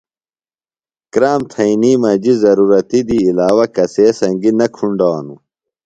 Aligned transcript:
کرام 1.13 1.41
تھئینی 1.51 1.93
مجیۡ 2.01 2.39
ضرورَتیۡ 2.43 3.03
دی 3.07 3.17
عِلاوہ 3.29 3.65
کسے 3.75 4.07
سنگیۡ 4.19 4.55
نہ 4.59 4.67
کُھنڈانوۡ۔ 4.75 5.39